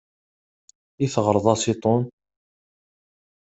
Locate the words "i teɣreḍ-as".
1.03-1.63